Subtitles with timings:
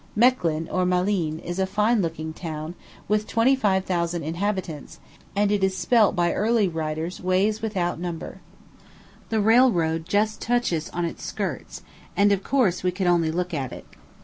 [0.17, 2.73] Mechlin, or Malines, is a fine looking town,
[3.07, 4.99] with twenty five thousand inhabitants,
[5.35, 8.41] and it is spelt by early writers ways without number.
[9.29, 11.83] The railroad just touches on its skirts,
[12.17, 13.85] and, of course, we could only look at it.